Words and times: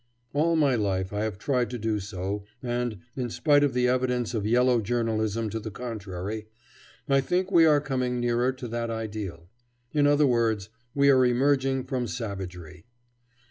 All 0.33 0.55
my 0.55 0.73
life 0.73 1.13
I 1.13 1.25
have 1.25 1.37
tried 1.37 1.69
to 1.69 1.77
do 1.77 1.99
so, 1.99 2.43
and, 2.63 3.01
in 3.15 3.29
spite 3.29 3.63
of 3.63 3.75
the 3.75 3.87
evidence 3.87 4.33
of 4.33 4.47
yellow 4.47 4.81
journalism 4.81 5.47
to 5.51 5.59
the 5.59 5.69
contrary, 5.69 6.47
I 7.07 7.21
think 7.21 7.51
we 7.51 7.67
are 7.67 7.79
coming 7.79 8.19
nearer 8.19 8.51
to 8.51 8.67
that 8.69 8.89
ideal; 8.89 9.47
in 9.93 10.07
other 10.07 10.25
words, 10.25 10.69
we 10.95 11.11
are 11.11 11.23
emerging 11.23 11.83
from 11.83 12.07
savagery. 12.07 12.87